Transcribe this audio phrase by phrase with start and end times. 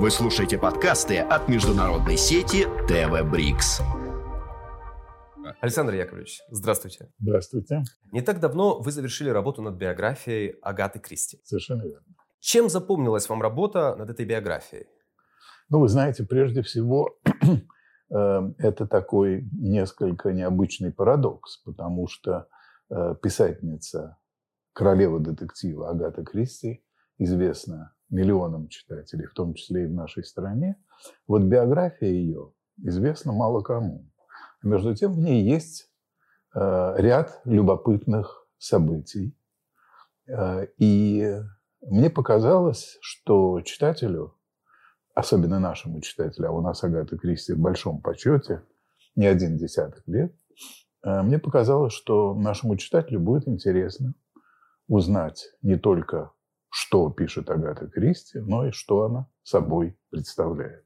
[0.00, 3.82] Вы слушаете подкасты от международной сети ТВ Брикс.
[5.60, 7.10] Александр Яковлевич, здравствуйте.
[7.18, 7.82] Здравствуйте.
[8.10, 11.42] Не так давно вы завершили работу над биографией Агаты Кристи.
[11.44, 12.06] Совершенно верно.
[12.40, 14.86] Чем запомнилась вам работа над этой биографией?
[15.68, 17.18] Ну, вы знаете, прежде всего,
[18.10, 22.48] э, это такой несколько необычный парадокс, потому что
[22.88, 24.16] э, писательница
[24.72, 26.82] королева детектива Агата Кристи
[27.18, 30.76] известна миллионам читателей, в том числе и в нашей стране.
[31.26, 34.06] Вот биография ее известна мало кому.
[34.62, 35.90] Между тем в ней есть
[36.54, 39.36] э, ряд любопытных событий.
[40.28, 41.40] Э, и
[41.80, 44.34] мне показалось, что читателю,
[45.14, 48.62] особенно нашему читателю, а у нас Агата Кристи в большом почете,
[49.16, 50.34] не один десяток лет,
[51.02, 54.14] э, мне показалось, что нашему читателю будет интересно
[54.88, 56.32] узнать не только,
[56.70, 60.84] что пишет Агата Кристи, но и что она собой представляет.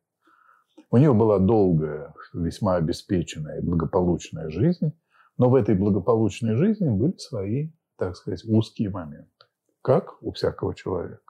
[0.90, 4.92] У нее была долгая, весьма обеспеченная и благополучная жизнь,
[5.36, 9.46] но в этой благополучной жизни были свои, так сказать, узкие моменты,
[9.82, 11.20] как у всякого человека.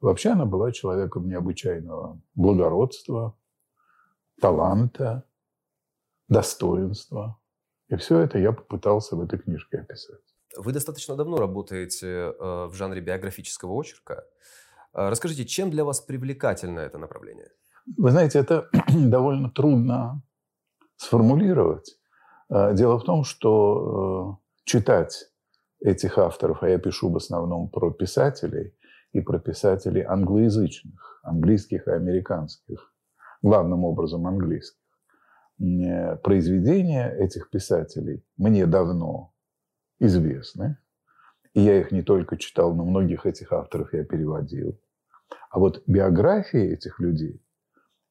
[0.00, 3.36] Вообще она была человеком необычайного благородства,
[4.40, 5.24] таланта,
[6.28, 7.38] достоинства.
[7.88, 10.31] И все это я попытался в этой книжке описать.
[10.56, 14.24] Вы достаточно давно работаете э, в жанре биографического очерка.
[14.94, 17.50] Э, расскажите, чем для вас привлекательно это направление?
[17.96, 20.22] Вы знаете, это довольно трудно
[20.96, 21.96] сформулировать.
[22.50, 25.30] Э, дело в том, что читать
[25.80, 28.74] этих авторов, а я пишу в основном про писателей
[29.12, 32.92] и про писателей англоязычных, английских и американских,
[33.42, 34.78] главным образом английских.
[35.58, 39.32] Произведения этих писателей мне давно
[40.02, 40.78] известны.
[41.54, 44.80] И я их не только читал, но многих этих авторов я переводил.
[45.50, 47.42] А вот биографии этих людей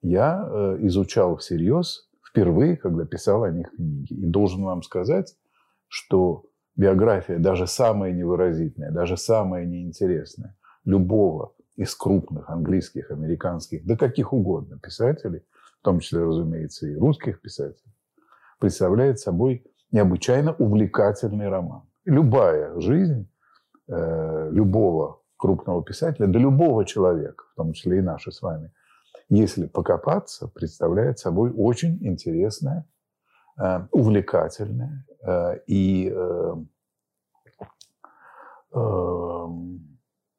[0.02, 4.14] я э, изучал всерьез впервые, когда писал о них книги.
[4.14, 5.36] И должен вам сказать,
[5.88, 14.34] что биография, даже самая невыразительная, даже самая неинтересная, любого из крупных английских, американских, да каких
[14.34, 15.44] угодно писателей,
[15.79, 17.94] в том числе, разумеется, и русских писателей,
[18.59, 21.84] представляет собой необычайно увлекательный роман.
[22.06, 23.29] Любая жизнь
[23.88, 28.72] э, любого крупного писателя, да любого человека, в том числе и наши с вами,
[29.29, 32.85] если покопаться, представляет собой очень интересное,
[33.59, 36.56] э, увлекательное э, и э,
[38.73, 39.47] э,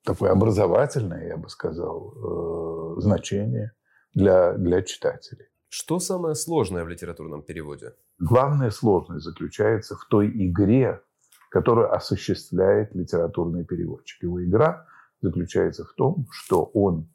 [0.04, 3.72] такое образовательное, я бы сказал, э, значение
[4.14, 5.46] для, для читателей.
[5.74, 7.94] Что самое сложное в литературном переводе?
[8.18, 11.00] Главная сложность заключается в той игре,
[11.48, 14.22] которую осуществляет литературный переводчик.
[14.22, 14.86] Его игра
[15.22, 17.08] заключается в том, что он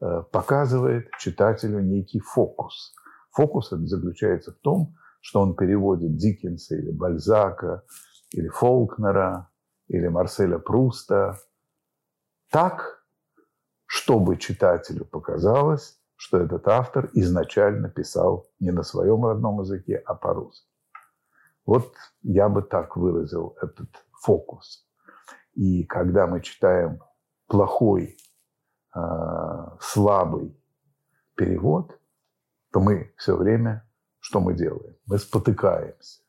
[0.00, 2.96] э, показывает читателю некий фокус.
[3.30, 7.84] Фокус заключается в том, что он переводит Диккенса или Бальзака,
[8.32, 9.52] или Фолкнера,
[9.86, 11.38] или Марселя Пруста
[12.50, 13.04] так,
[13.86, 20.68] чтобы читателю показалось, что этот автор изначально писал не на своем родном языке, а по-русски.
[21.64, 23.88] Вот я бы так выразил этот
[24.22, 24.86] фокус.
[25.54, 27.00] И когда мы читаем
[27.46, 28.18] плохой,
[28.94, 29.00] э,
[29.80, 30.54] слабый
[31.36, 31.98] перевод,
[32.70, 33.88] то мы все время,
[34.18, 34.96] что мы делаем?
[35.06, 36.20] Мы спотыкаемся.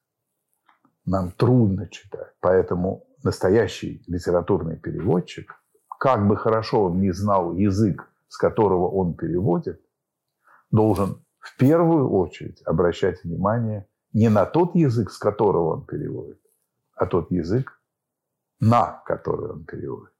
[1.05, 2.33] Нам трудно читать.
[2.39, 5.53] Поэтому настоящий литературный переводчик,
[5.99, 9.81] как бы хорошо он не знал язык с которого он переводит,
[10.71, 16.39] должен в первую очередь обращать внимание не на тот язык, с которого он переводит,
[16.95, 17.73] а тот язык,
[18.61, 20.13] на который он переводит.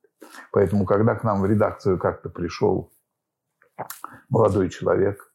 [0.52, 2.92] Поэтому, когда к нам в редакцию как-то пришел
[4.28, 5.34] молодой человек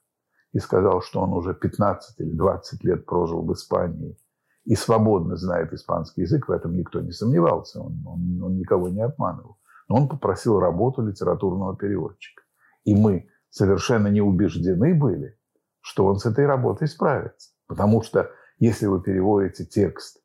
[0.53, 4.19] и сказал, что он уже 15 или 20 лет прожил в Испании
[4.67, 9.01] и свободно знает испанский язык, в этом никто не сомневался, он, он, он никого не
[9.01, 9.57] обманывал.
[9.89, 12.46] Но он попросил работу литературного переводчика.
[12.87, 15.37] И мы совершенно не убеждены были,
[15.81, 17.51] что он с этой работой справится.
[17.67, 20.23] Потому что если вы переводите текст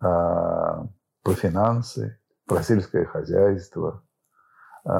[0.00, 4.04] э, про финансы, про сельское хозяйство,
[4.84, 4.90] э,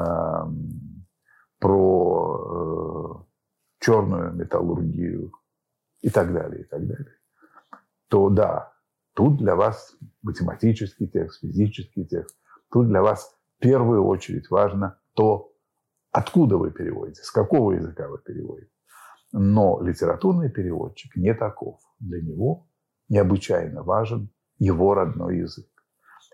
[1.58, 5.32] про э, черную металлургию
[6.02, 7.16] и так далее, и так далее,
[8.08, 8.72] то да,
[9.14, 12.38] тут для вас математический текст, физический текст,
[12.70, 15.51] тут для вас в первую очередь важно то,
[16.12, 18.70] откуда вы переводите, с какого языка вы переводите.
[19.32, 21.80] Но литературный переводчик не таков.
[21.98, 22.68] Для него
[23.08, 25.66] необычайно важен его родной язык.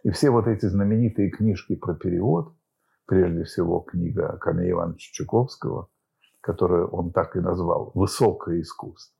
[0.02, 2.54] И все вот эти знаменитые книжки про перевод,
[3.06, 5.88] прежде всего книга Корнея Ивановича Чуковского,
[6.40, 9.16] которую он так и назвал «Высокое искусство».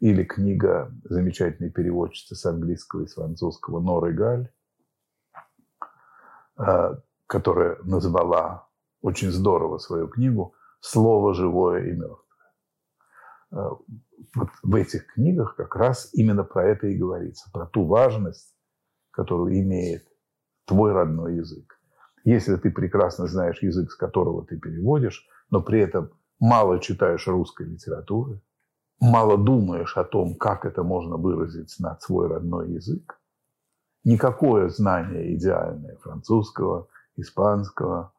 [0.00, 4.52] Или книга замечательной переводчицы с английского и с французского Норы Галь,
[6.58, 6.94] э,
[7.26, 8.67] которая назвала
[9.00, 12.28] очень здорово свою книгу «Слово живое и мертвое».
[13.52, 13.70] Э,
[14.34, 18.54] вот в этих книгах как раз именно про это и говорится, про ту важность,
[19.10, 20.06] которую имеет
[20.66, 21.78] твой родной язык.
[22.24, 27.66] Если ты прекрасно знаешь язык, с которого ты переводишь, но при этом мало читаешь русской
[27.66, 28.40] литературы,
[29.00, 33.18] мало думаешь о том, как это можно выразить на свой родной язык,
[34.04, 38.12] никакое знание идеальное французского, испанского,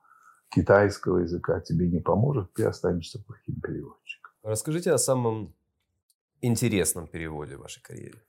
[0.50, 4.31] китайского языка тебе не поможет, ты останешься плохим переводчиком.
[4.44, 5.54] Расскажите о самом
[6.42, 8.22] интересном переводе в вашей карьере.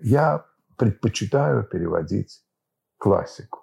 [0.00, 2.44] Я предпочитаю переводить
[2.98, 3.60] классику.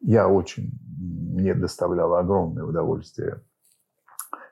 [0.00, 3.42] Я очень, мне доставляло огромное удовольствие.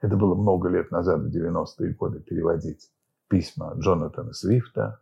[0.00, 2.90] Это было много лет назад, в 90-е годы, переводить
[3.28, 5.00] письма Джонатана Свифта,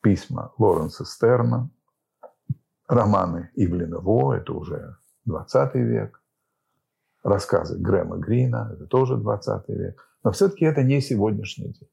[0.00, 1.70] письма Лоренса Стерна,
[2.86, 6.22] романы Ивлина Во, это уже 20 век,
[7.22, 10.08] рассказы Грэма Грина, это тоже 20 век.
[10.22, 11.88] Но все-таки это не сегодняшний день.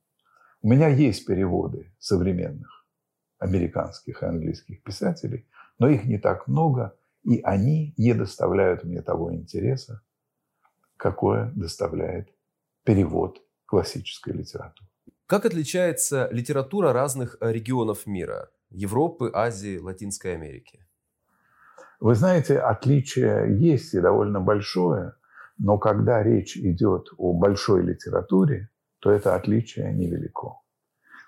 [0.61, 2.85] У меня есть переводы современных
[3.39, 5.47] американских и английских писателей,
[5.79, 10.01] но их не так много, и они не доставляют мне того интереса,
[10.97, 12.29] какое доставляет
[12.83, 14.89] перевод классической литературы.
[15.25, 18.51] Как отличается литература разных регионов мира?
[18.69, 20.85] Европы, Азии, Латинской Америки?
[22.01, 25.13] Вы знаете, отличие есть и довольно большое,
[25.59, 28.69] но когда речь идет о большой литературе,
[28.99, 30.61] то это отличие невелико.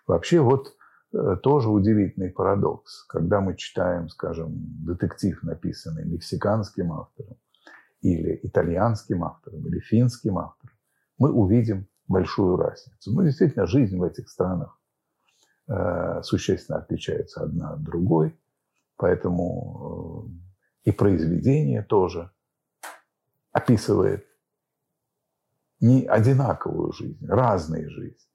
[0.08, 0.76] Вообще вот
[1.14, 3.06] э, тоже удивительный парадокс.
[3.06, 4.52] Когда мы читаем, скажем,
[4.84, 7.38] детектив, написанный мексиканским автором,
[8.02, 10.76] или итальянским автором, или финским автором,
[11.20, 13.14] мы увидим большую разницу.
[13.14, 14.76] Ну, действительно, жизнь в этих странах
[15.68, 18.36] э, существенно отличается одна от другой,
[18.98, 20.43] поэтому э,
[20.84, 22.32] и произведение тоже
[23.52, 24.28] описывает
[25.80, 28.30] не одинаковую жизнь, разные жизни.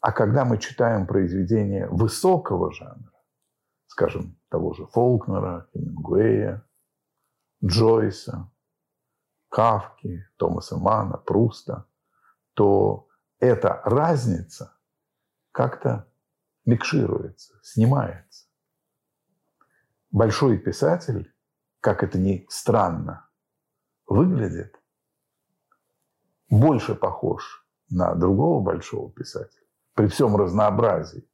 [0.00, 3.12] А когда мы читаем произведения высокого жанра,
[3.86, 6.62] скажем, того же Фолкнера, Хемингуэя,
[7.64, 8.50] Джойса,
[9.48, 11.86] Кавки, Томаса Мана, Пруста,
[12.54, 13.08] то
[13.38, 14.76] эта разница
[15.52, 16.08] как-то
[16.64, 18.43] микшируется, снимается.
[20.14, 21.34] Большой писатель,
[21.80, 23.28] как это ни странно
[24.06, 24.80] выглядит,
[26.48, 31.28] больше похож на другого большого писателя при всем разнообразии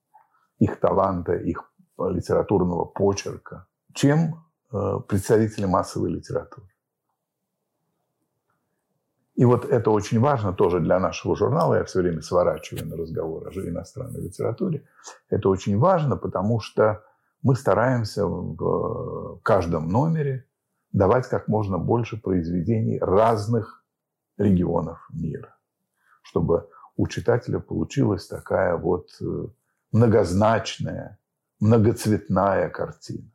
[0.59, 6.67] их таланта, их литературного почерка, чем э, представители массовой литературы.
[9.35, 11.75] И вот это очень важно тоже для нашего журнала.
[11.75, 14.89] Я все время сворачиваю на разговор о иностранной литературе.
[15.29, 17.05] Это очень важно, потому что
[17.43, 20.47] мы стараемся в каждом номере
[20.93, 23.85] давать как можно больше произведений разных
[24.37, 25.57] регионов мира,
[26.23, 29.47] чтобы у читателя получилась такая вот э,
[29.93, 31.19] многозначная,
[31.61, 33.31] многоцветная картина.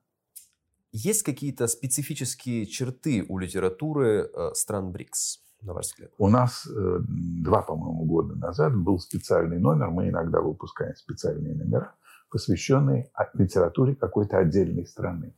[0.92, 6.12] Есть какие-то специфические черты у литературы э, стран БРИКС, на ваш взгляд?
[6.18, 11.96] У нас э, два, по-моему, года назад был специальный номер, мы иногда выпускаем специальные номера,
[12.30, 15.36] посвященные литературе какой-то отдельной страны.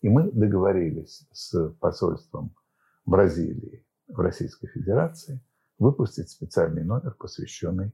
[0.00, 2.54] И мы договорились с посольством
[3.04, 5.40] Бразилии в Российской Федерации
[5.78, 7.92] выпустить специальный номер, посвященный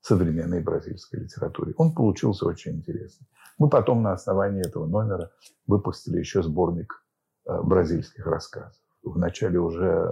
[0.00, 1.74] современной бразильской литературе.
[1.76, 3.26] Он получился очень интересный.
[3.58, 5.30] Мы потом на основании этого номера
[5.66, 7.04] выпустили еще сборник
[7.46, 10.08] э, бразильских рассказов в начале уже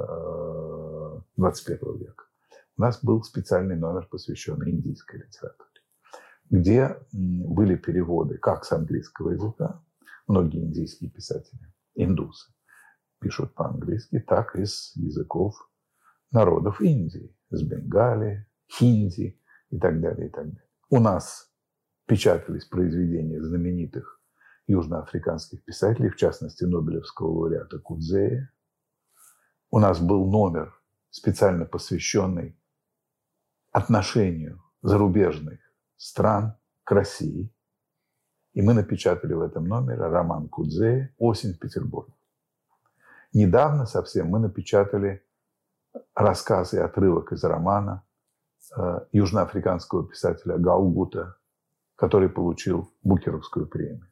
[1.37, 2.25] 21 э, века.
[2.77, 5.70] У нас был специальный номер, посвященный индийской литературе,
[6.51, 9.83] где были переводы как с английского языка,
[10.27, 12.53] многие индийские писатели, индусы,
[13.21, 15.55] пишут по-английски, так и с языков
[16.33, 19.41] народов Индии, с Бенгалии, хинди
[19.71, 20.69] и так далее, и так далее.
[20.91, 21.51] У нас
[22.07, 24.21] печатались произведения знаменитых
[24.67, 28.53] южноафриканских писателей, в частности, Нобелевского лауреата Кудзея.
[29.71, 30.75] У нас был номер,
[31.11, 32.57] специально посвященный
[33.73, 35.61] отношению зарубежных
[36.01, 37.55] стран к России.
[38.55, 42.15] И мы напечатали в этом номере роман Кудзея «Осень в Петербурге».
[43.33, 45.23] Недавно совсем мы напечатали
[46.15, 48.03] рассказ и отрывок из романа
[48.77, 51.37] э, южноафриканского писателя Гаугута,
[51.97, 54.09] который получил Букеровскую премию.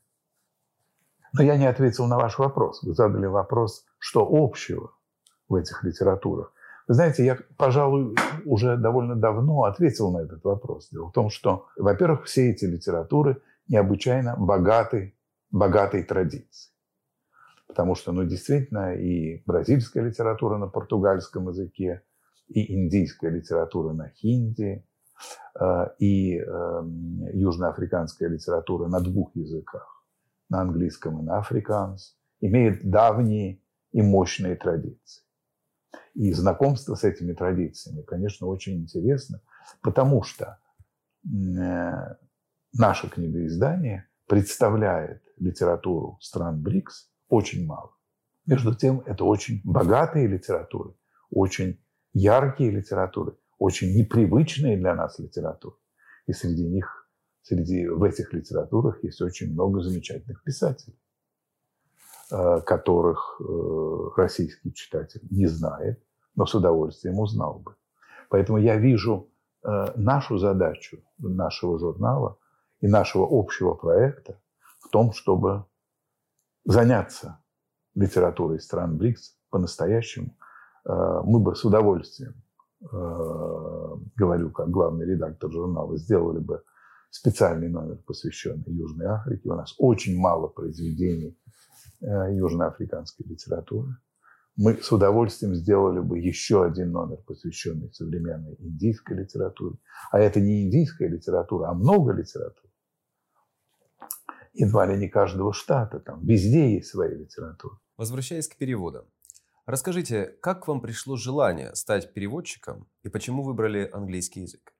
[1.33, 2.83] Но я не ответил на ваш вопрос.
[2.83, 4.93] Вы задали вопрос, что общего
[5.49, 6.53] в этих литературах.
[6.91, 8.15] Знаете, я, пожалуй,
[8.47, 10.89] уже довольно давно ответил на этот вопрос.
[10.91, 15.15] Дело в том, что, во-первых, все эти литературы необычайно богаты,
[15.51, 16.75] богатой традицией.
[17.67, 22.03] Потому что, ну, действительно, и бразильская литература на португальском языке,
[22.49, 24.83] и индийская литература на хинди,
[25.61, 30.03] э, и эм, южноафриканская литература на двух языках,
[30.49, 33.61] на английском и на африканс, имеет давние
[33.93, 35.28] и мощные традиции.
[36.19, 39.41] И знакомство с этими традициями, конечно, очень интересно,
[39.83, 40.59] потому что
[41.25, 42.17] э,
[42.73, 47.93] наше книгоиздание представляет литературу стран БРИКС очень мало.
[48.47, 50.97] Между тем, это очень богатые литературы,
[51.31, 51.81] очень
[52.13, 55.77] яркие литературы, очень непривычные для нас литературы.
[56.27, 57.09] И среди них,
[57.43, 60.99] среди, в этих литературах есть очень много замечательных писателей,
[62.33, 66.03] э, которых э, российский читатель не знает,
[66.39, 67.75] но с удовольствием узнал бы.
[68.31, 69.29] Поэтому я вижу
[69.65, 72.39] э, нашу задачу нашего журнала
[72.81, 74.41] и нашего общего проекта
[74.79, 75.65] в том, чтобы
[76.65, 77.41] заняться
[77.97, 80.37] литературой стран БРИКС по-настоящему.
[80.85, 82.35] Э, мы бы с удовольствием,
[82.83, 86.63] э, говорю как главный редактор журнала, сделали бы
[87.11, 89.51] специальный номер, посвященный Южной Африке.
[89.51, 91.37] У нас очень мало произведений
[92.01, 93.97] южноафриканской литературы
[94.59, 99.77] мы с удовольствием сделали бы еще один номер, посвященный современной индийской литературе.
[100.11, 102.69] А это не индийская литература, а много литературы.
[104.53, 107.79] Едва ли не каждого штата, там везде есть своя литература.
[107.97, 109.05] Возвращаясь к переводам.
[109.65, 114.73] Расскажите, как к вам пришло желание стать переводчиком и почему выбрали английский язык?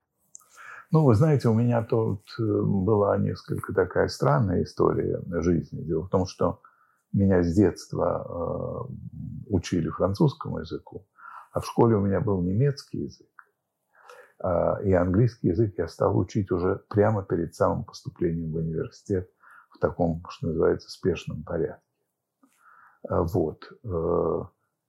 [0.91, 5.83] Ну, вы знаете, у меня тут э, была несколько такая странная история жизни.
[5.83, 6.63] Дело в том, что
[7.13, 8.93] меня с детства э,
[9.49, 11.07] учили французскому языку,
[11.53, 13.29] а в школе у меня был немецкий язык.
[14.43, 19.31] Э, и английский язык я стал учить уже прямо перед самым поступлением в университет
[19.71, 21.83] в таком, что называется, спешном порядке.
[23.09, 23.65] Э, вот.
[23.85, 24.43] Э,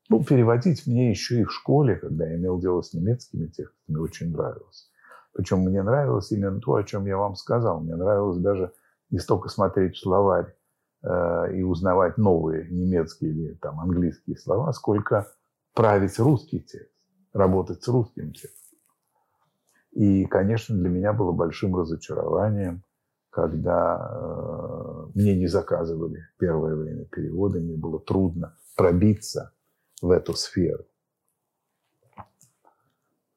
[0.09, 4.31] ну, переводить мне еще и в школе, когда я имел дело с немецкими текстами, очень
[4.31, 4.91] нравилось.
[5.33, 7.81] Причем мне нравилось именно то, о чем я вам сказал.
[7.81, 8.73] Мне нравилось даже
[9.11, 10.55] не столько смотреть в словарь
[11.01, 15.31] и узнавать новые немецкие или там, английские слова, сколько
[15.73, 16.93] править русский текст,
[17.33, 18.77] работать с русским текстом.
[19.91, 22.83] И, конечно, для меня было большим разочарованием,
[23.29, 29.53] когда э, мне не заказывали первое время переводы, мне было трудно пробиться
[30.01, 30.85] в эту сферу.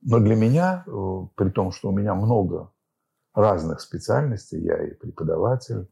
[0.01, 0.91] Но для меня, э,
[1.37, 2.73] при том, что у меня много
[3.35, 5.89] разных специальностей, я и преподаватель,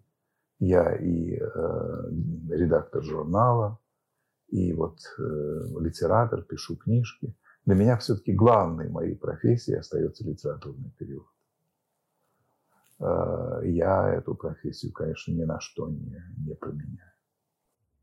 [0.61, 2.11] я и э,
[2.51, 3.79] редактор журнала,
[4.49, 5.23] и вот э,
[5.81, 7.35] литератор, пишу книжки.
[7.65, 11.27] Для меня все-таки главной моей профессией остается литературный перевод.
[13.01, 17.11] Э, я эту профессию, конечно, ни на что не, не променяю.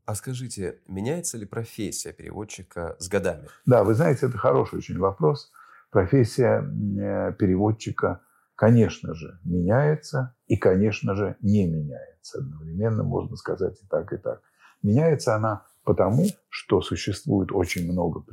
[0.04, 3.46] А скажите, меняется ли профессия переводчика с годами?
[3.66, 5.52] Да, вы знаете, это хороший очень вопрос.
[5.90, 8.22] Профессия э, переводчика
[8.58, 12.40] конечно же, меняется и, конечно же, не меняется.
[12.40, 14.42] Одновременно можно сказать и так, и так.
[14.82, 18.24] Меняется она потому, что существует очень много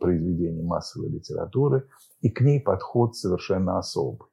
[0.00, 1.86] произведений массовой литературы,
[2.22, 4.30] и к ней подход совершенно особый.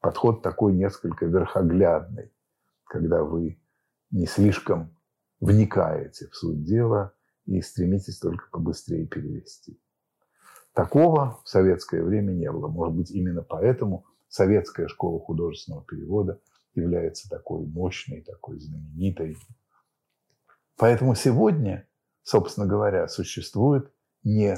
[0.00, 2.32] Подход такой несколько верхоглядный,
[2.86, 3.60] когда вы
[4.10, 4.96] не слишком
[5.38, 7.12] вникаете в суть дела
[7.44, 9.78] и стремитесь только побыстрее перевести.
[10.72, 12.68] Такого в советское время не было.
[12.68, 16.40] Может быть, именно поэтому советская школа художественного перевода
[16.74, 19.36] является такой мощной, такой знаменитой.
[20.76, 21.88] Поэтому сегодня,
[22.22, 23.90] собственно говоря, существует
[24.22, 24.56] не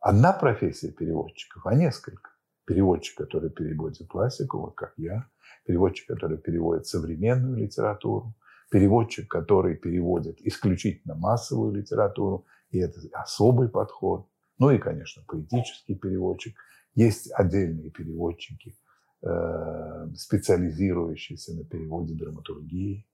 [0.00, 2.30] одна профессия переводчиков, а несколько.
[2.64, 5.26] Переводчик, который переводит классику, вот как я,
[5.64, 8.34] переводчик, который переводит современную литературу,
[8.70, 14.28] переводчик, который переводит исключительно массовую литературу, и это особый подход.
[14.58, 16.58] Ну и, конечно, поэтический переводчик.
[16.94, 18.76] Есть отдельные переводчики–
[19.20, 23.06] специализирующийся на переводе драматургии.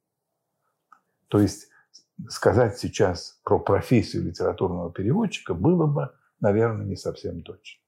[1.29, 1.69] То есть
[2.29, 7.83] сказать сейчас про профессию литературного переводчика было бы, наверное, не совсем точно.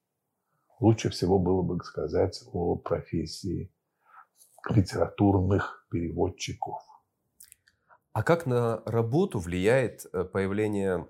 [0.79, 3.71] Лучше всего было бы сказать о профессии
[4.69, 6.81] литературных переводчиков.
[8.13, 11.07] А как на работу влияет э, появление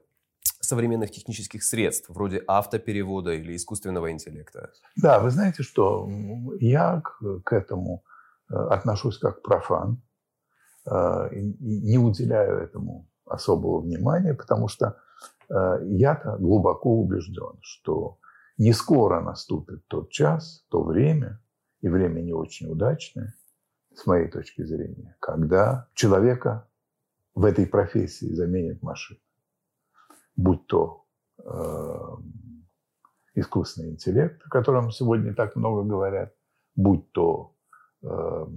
[0.67, 4.71] современных технических средств, вроде автоперевода или искусственного интеллекта?
[4.95, 6.09] Да, вы знаете, что
[6.59, 8.03] я к, к этому
[8.49, 10.01] э, отношусь как профан,
[10.85, 14.97] э, не уделяю этому особого внимания, потому что
[15.49, 18.17] э, я-то глубоко убежден, что
[18.57, 21.41] не скоро наступит тот час, то время,
[21.81, 23.33] и время не очень удачное,
[23.95, 26.67] с моей точки зрения, когда человека
[27.35, 29.19] в этой профессии заменит машина.
[30.37, 31.05] Будь то
[31.43, 32.15] э,
[33.35, 36.33] искусственный интеллект, о котором сегодня так много говорят,
[36.75, 37.55] будь то
[38.03, 38.47] э,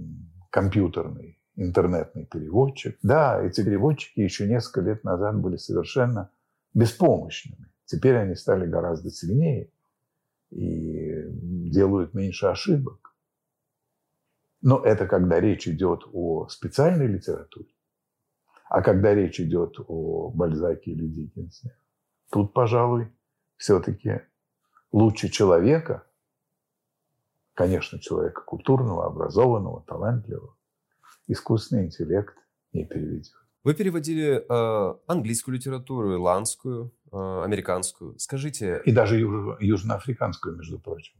[0.49, 2.97] компьютерный интернетный переводчик.
[3.03, 6.31] Да, эти переводчики еще несколько лет назад были совершенно
[6.73, 7.67] беспомощными.
[7.85, 9.69] Теперь они стали гораздо сильнее
[10.49, 13.15] и делают меньше ошибок.
[14.61, 17.69] Но это когда речь идет о специальной литературе.
[18.71, 21.75] А когда речь идет о Бальзаке или Диккенсе,
[22.31, 23.11] тут, пожалуй,
[23.57, 24.21] все-таки
[24.93, 26.07] лучше человека,
[27.53, 30.55] конечно, человека культурного, образованного, талантливого,
[31.27, 32.33] искусственный интеллект
[32.71, 33.33] не переведет.
[33.65, 38.17] Вы переводили э, английскую литературу, ирландскую, э, американскую.
[38.19, 38.81] Скажите...
[38.85, 41.19] И даже юж, южноафриканскую, между прочим.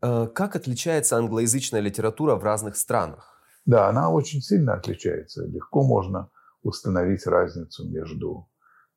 [0.00, 3.31] Э, как отличается англоязычная литература в разных странах?
[3.64, 5.44] Да, она очень сильно отличается.
[5.46, 6.30] Легко можно
[6.62, 8.48] установить разницу между,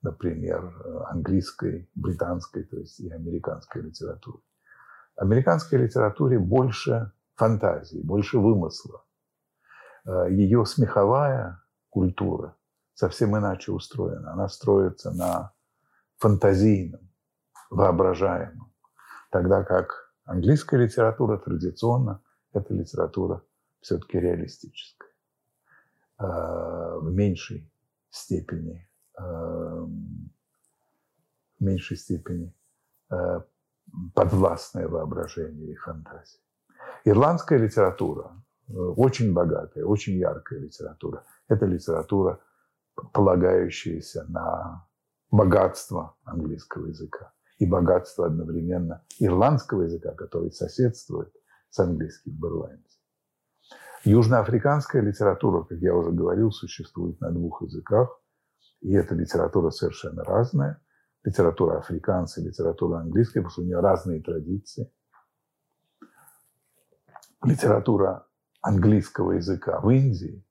[0.02, 0.74] например,
[1.08, 4.42] английской, британской, то есть и американской литературой.
[5.16, 9.04] Американской литературе больше фантазии, больше вымысла.
[10.06, 12.56] Э, Ее смеховая культура
[12.94, 14.34] совсем иначе устроена.
[14.34, 15.54] Она строится на
[16.18, 17.10] фантазийном,
[17.70, 18.74] воображаемом.
[19.32, 22.22] Тогда как английская литература традиционно
[22.54, 23.44] это литература
[23.86, 25.10] все-таки реалистическая.
[26.20, 27.72] Э, в меньшей
[28.10, 28.88] степени,
[29.18, 29.90] э, в
[31.60, 32.54] меньшей степени
[34.16, 36.40] подвластное воображение и фантазия.
[37.06, 38.32] Ирландская литература
[38.68, 41.24] очень богатая, очень яркая литература.
[41.48, 42.40] Это литература,
[43.14, 44.88] полагающаяся на
[45.30, 51.32] богатство английского языка и богатство одновременно ирландского языка, который соседствует
[51.70, 52.40] с английским в
[54.04, 58.22] Южноафриканская литература, как я уже говорил, существует на двух языках,
[58.82, 60.80] и эта литература совершенно разная.
[61.24, 64.92] Литература африканца, литература английская, потому что у нее разные традиции.
[67.44, 68.28] Литература
[68.62, 70.46] английского языка в Индии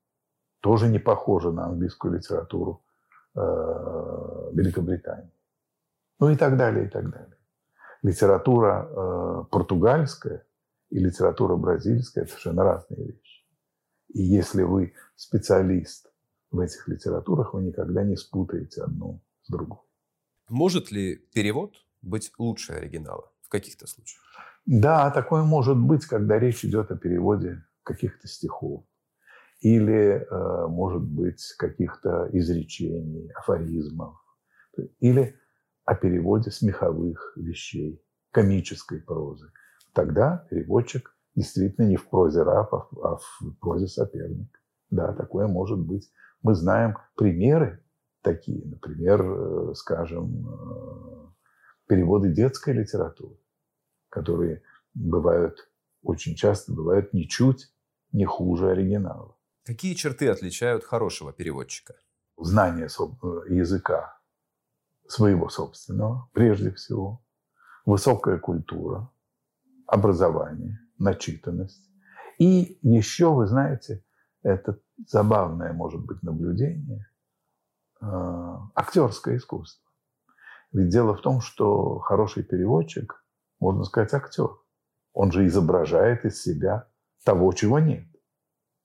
[0.61, 2.85] тоже не похожа на английскую литературу
[3.37, 3.41] э,
[4.53, 5.31] Великобритании.
[6.19, 7.37] Ну и так далее, и так далее.
[8.03, 10.45] Литература э, португальская
[10.91, 13.45] и литература бразильская– это совершенно разные вещи.
[14.09, 16.13] И если вы специалист
[16.51, 19.81] в этих литературах, вы никогда не спутаете одну с другой.
[20.49, 24.23] Может ли перевод быть лучше оригинала в каких-то случаях?
[24.67, 28.85] Да, такое может быть, когда речь идет о переводе каких-то стихов
[29.61, 34.17] или, э, может быть, каких-то изречений, афоризмов,
[35.01, 35.39] или
[35.85, 39.51] о переводе смеховых вещей, комической прозы.
[39.95, 44.61] Тогда переводчик действительно не в прозе раб, а в прозе соперник.
[44.91, 46.11] Да, такое может быть.
[46.43, 47.83] Мы знаем примеры
[48.23, 51.27] такие, например, э, скажем, э,
[51.87, 53.39] переводы детской литературы,
[54.09, 54.63] которые
[54.95, 55.69] бывают
[56.03, 57.73] очень часто бывают ничуть
[58.13, 59.37] не хуже оригинала.
[59.65, 61.95] Какие черты отличают хорошего переводчика?
[62.37, 64.19] Знание э, языка
[65.07, 67.23] своего собственного, прежде всего,
[67.87, 69.11] высокая культура,
[69.95, 71.89] образование, начитанность.
[72.39, 74.05] И еще, вы знаете,
[74.43, 77.07] это забавное, может быть, наблюдение,
[78.01, 78.07] э,
[78.75, 79.89] актерское искусство.
[80.73, 83.25] Ведь дело в том, что хороший переводчик,
[83.61, 84.51] можно сказать, актер.
[85.13, 86.89] Он же изображает из себя
[87.25, 88.09] того, чего нет.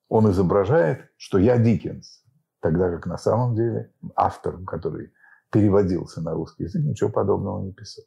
[0.08, 2.24] Он изображает, что я Диккенс,
[2.60, 5.12] тогда как на самом деле автор, который
[5.50, 8.04] переводился на русский язык, ничего подобного не писал.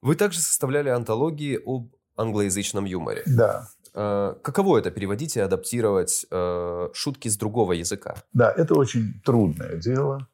[0.00, 3.22] Вы также составляли антологии об англоязычном юморе.
[3.26, 3.68] Да.
[3.94, 8.16] Э, каково это переводить и адаптировать э, шутки с другого языка?
[8.32, 10.28] Да, это очень трудное дело,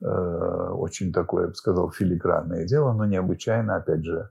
[0.00, 4.30] э, очень такое, я бы сказал, филигранное дело, но необычайно, опять же,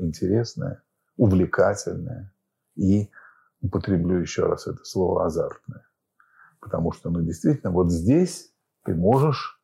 [0.00, 0.82] интересное
[1.16, 2.34] увлекательное
[2.74, 3.08] и,
[3.60, 5.86] употреблю еще раз это слово, азартное.
[6.60, 8.52] Потому что, ну, действительно, вот здесь
[8.84, 9.62] ты можешь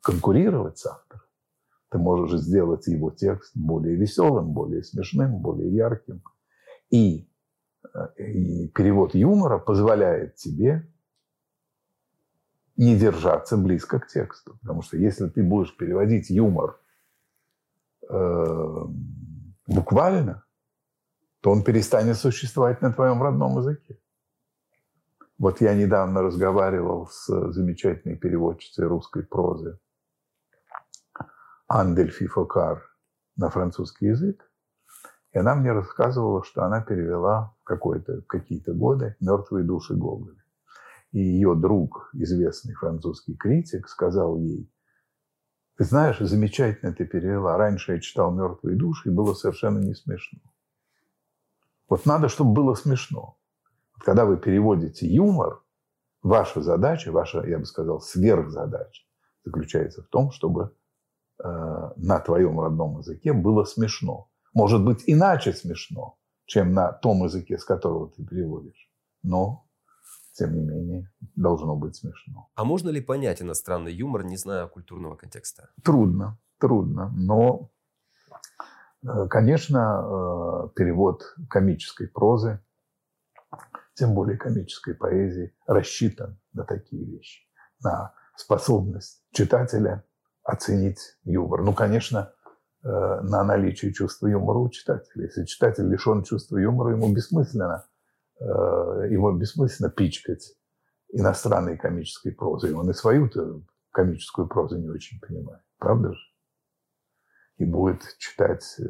[0.00, 1.22] конкурировать с автором.
[1.90, 6.22] Ты можешь сделать его текст более веселым, более смешным, более ярким.
[6.90, 7.28] И,
[7.94, 10.86] э, и перевод юмора позволяет тебе
[12.76, 14.58] не держаться близко к тексту.
[14.60, 16.78] Потому что если ты будешь переводить юмор
[18.08, 18.84] э,
[19.66, 20.44] буквально,
[21.40, 23.98] то он перестанет существовать на твоем родном языке.
[25.38, 29.78] Вот я недавно разговаривал с замечательной переводчицей русской прозы
[31.68, 32.82] Андель Фифокар
[33.36, 34.50] на французский язык.
[35.32, 40.42] И она мне рассказывала, что она перевела в, какие-то годы «Мертвые души Гоголя».
[41.12, 44.72] И ее друг, известный французский критик, сказал ей,
[45.76, 47.58] ты знаешь, замечательно ты перевела.
[47.58, 50.40] Раньше я читал «Мертвые души», и было совершенно не смешно.
[51.86, 53.36] Вот надо, чтобы было смешно.
[54.00, 55.62] Когда вы переводите юмор,
[56.22, 59.04] ваша задача, ваша, я бы сказал, сверхзадача
[59.44, 60.74] заключается в том, чтобы
[61.42, 64.28] на твоем родном языке было смешно.
[64.54, 68.90] Может быть, иначе смешно, чем на том языке, с которого ты переводишь.
[69.22, 69.68] Но
[70.38, 72.48] тем не менее, должно быть смешно.
[72.54, 75.70] А можно ли понять иностранный юмор, не зная культурного контекста?
[75.82, 77.12] Трудно, трудно.
[77.16, 77.70] Но,
[79.02, 82.60] э, конечно, э, перевод комической прозы,
[83.94, 87.42] тем более комической поэзии, рассчитан на такие вещи,
[87.82, 90.04] на способность читателя
[90.48, 91.62] оценить юмор.
[91.62, 92.32] Ну, конечно,
[92.82, 95.24] э, на наличие чувства юмора у читателя.
[95.24, 97.84] Если читатель лишен чувства юмора, ему бессмысленно
[98.40, 100.54] Э, его бессмысленно пичкать
[101.08, 102.72] иностранной комической прозой.
[102.72, 105.62] Он и свою-то комическую прозу не очень понимает.
[105.78, 106.20] Правда же?
[107.56, 108.84] И будет читать, э,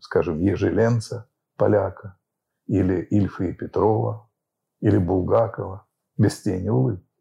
[0.00, 2.18] скажем, Ежеленца, поляка,
[2.66, 4.30] или Ильфа и Петрова,
[4.80, 5.86] или Булгакова,
[6.18, 7.13] без тени улыбки.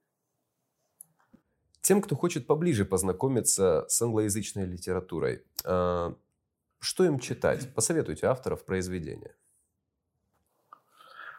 [1.84, 6.13] Тем, кто хочет поближе познакомиться с англоязычной литературой, э,
[6.80, 7.74] что им читать?
[7.76, 9.36] Посоветуйте авторов произведения.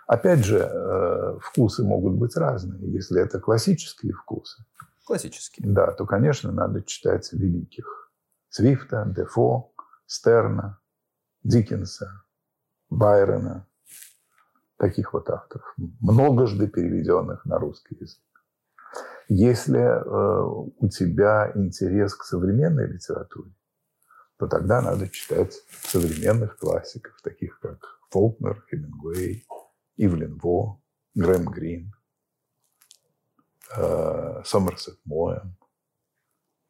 [0.07, 2.93] Опять же, э, вкусы могут быть разные.
[2.93, 4.63] Если это классические вкусы,
[5.07, 8.13] классические, да, то, конечно, надо читать великих.
[8.51, 9.73] Свифта, Дефо,
[10.07, 10.79] Стерна,
[11.43, 12.23] Диккенса,
[12.91, 13.67] Байрона,
[14.77, 18.21] таких вот авторов, многожды переведенных на русский язык.
[19.29, 23.53] Если э, у тебя интерес к современной литературе,
[24.37, 29.47] то тогда надо читать современных классиков, таких как Фолкнер, Хемингуэй,
[29.97, 30.83] Ивлин Во,
[31.15, 31.95] Грэм Грин,
[33.77, 35.57] э, Сомерсет Моэм,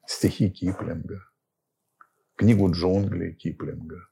[0.07, 1.27] стихи Киплинга,
[2.37, 4.09] книгу джунглей Киплинга,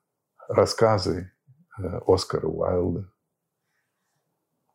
[0.49, 1.31] рассказы
[1.79, 3.09] э, Оскара Уайлда,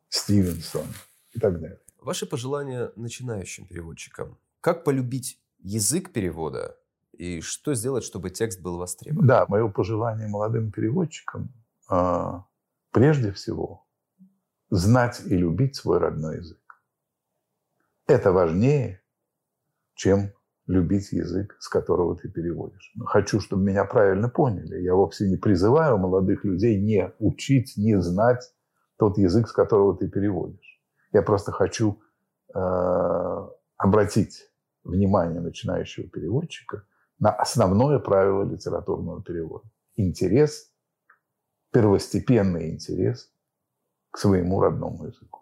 [0.08, 0.86] Стивенсон
[1.32, 1.80] и так далее.
[2.00, 4.38] Ваши пожелания начинающим переводчикам.
[4.60, 6.76] Как полюбить язык перевода
[7.12, 9.26] и что сделать, чтобы текст был востребован?
[9.26, 11.52] Да, мое пожелание молодым переводчикам
[11.90, 12.32] э,
[12.92, 13.86] прежде всего
[14.70, 16.82] знать и любить свой родной язык.
[18.06, 19.02] Это важнее,
[19.94, 20.32] чем
[20.66, 22.92] любить язык, с которого ты переводишь.
[22.94, 24.80] Но хочу, чтобы меня правильно поняли.
[24.82, 28.54] Я вовсе не призываю молодых людей не учить, не знать
[28.98, 30.67] тот язык, с которого ты переводишь.
[31.12, 32.00] Я просто хочу
[32.54, 34.50] э, обратить
[34.84, 36.84] внимание начинающего переводчика
[37.18, 39.68] на основное правило литературного перевода.
[39.96, 40.70] Интерес,
[41.72, 43.30] первостепенный интерес
[44.10, 45.40] к своему родному языку.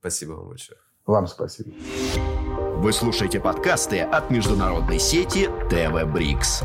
[0.00, 0.78] Спасибо вам большое.
[1.06, 1.72] Вам спасибо.
[2.76, 6.62] Вы слушаете подкасты от международной сети ТВ Брикс.